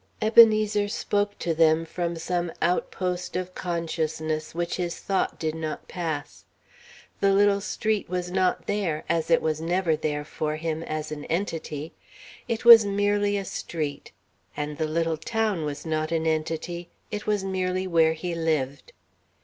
Ebenezer 0.19 0.87
spoke 0.87 1.37
to 1.37 1.53
them 1.53 1.85
from 1.85 2.15
some 2.15 2.51
outpost 2.59 3.35
of 3.35 3.53
consciousness 3.53 4.55
which 4.55 4.77
his 4.77 4.97
thought 4.97 5.37
did 5.37 5.53
not 5.53 5.87
pass. 5.87 6.43
The 7.19 7.31
little 7.31 7.61
street 7.61 8.09
was 8.09 8.31
not 8.31 8.65
there, 8.65 9.03
as 9.07 9.29
it 9.29 9.43
was 9.43 9.61
never 9.61 9.95
there 9.95 10.25
for 10.25 10.55
him, 10.55 10.81
as 10.81 11.11
an 11.11 11.25
entity. 11.25 11.93
It 12.47 12.65
was 12.65 12.83
merely 12.83 13.37
a 13.37 13.45
street. 13.45 14.11
And 14.57 14.79
the 14.79 14.87
little 14.87 15.17
town 15.17 15.65
was 15.65 15.85
not 15.85 16.11
an 16.11 16.25
entity. 16.25 16.89
It 17.11 17.27
was 17.27 17.43
merely 17.43 17.85
where 17.85 18.13
he 18.13 18.33
lived. 18.33 18.93